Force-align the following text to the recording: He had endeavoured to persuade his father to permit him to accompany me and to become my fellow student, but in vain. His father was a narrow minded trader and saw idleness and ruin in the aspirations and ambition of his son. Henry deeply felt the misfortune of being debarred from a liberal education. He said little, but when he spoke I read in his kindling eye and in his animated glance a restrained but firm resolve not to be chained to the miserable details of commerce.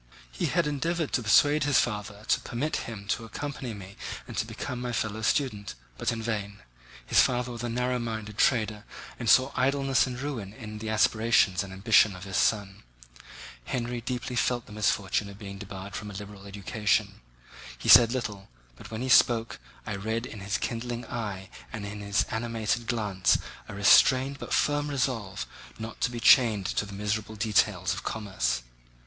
He 0.31 0.47
had 0.47 0.65
endeavoured 0.65 1.13
to 1.13 1.21
persuade 1.21 1.63
his 1.65 1.77
father 1.79 2.25
to 2.29 2.39
permit 2.39 2.89
him 2.89 3.07
to 3.09 3.23
accompany 3.23 3.75
me 3.75 3.97
and 4.27 4.35
to 4.35 4.47
become 4.47 4.81
my 4.81 4.91
fellow 4.93 5.21
student, 5.21 5.75
but 5.99 6.11
in 6.11 6.23
vain. 6.23 6.57
His 7.05 7.21
father 7.21 7.51
was 7.51 7.61
a 7.63 7.69
narrow 7.69 7.99
minded 7.99 8.39
trader 8.39 8.83
and 9.19 9.29
saw 9.29 9.51
idleness 9.53 10.07
and 10.07 10.19
ruin 10.19 10.53
in 10.53 10.79
the 10.79 10.89
aspirations 10.89 11.61
and 11.63 11.71
ambition 11.71 12.15
of 12.15 12.23
his 12.23 12.37
son. 12.37 12.81
Henry 13.65 14.01
deeply 14.01 14.35
felt 14.35 14.65
the 14.65 14.71
misfortune 14.71 15.29
of 15.29 15.37
being 15.37 15.59
debarred 15.59 15.95
from 15.95 16.09
a 16.09 16.15
liberal 16.15 16.47
education. 16.47 17.21
He 17.77 17.87
said 17.87 18.11
little, 18.11 18.49
but 18.75 18.89
when 18.89 19.03
he 19.03 19.07
spoke 19.09 19.59
I 19.85 19.95
read 19.95 20.25
in 20.25 20.39
his 20.39 20.57
kindling 20.57 21.05
eye 21.05 21.51
and 21.71 21.85
in 21.85 21.99
his 22.01 22.23
animated 22.31 22.87
glance 22.87 23.37
a 23.69 23.75
restrained 23.75 24.39
but 24.39 24.51
firm 24.51 24.87
resolve 24.87 25.45
not 25.77 26.01
to 26.01 26.09
be 26.09 26.19
chained 26.19 26.65
to 26.65 26.87
the 26.87 26.93
miserable 26.93 27.35
details 27.35 27.93
of 27.93 28.01
commerce. 28.01 28.63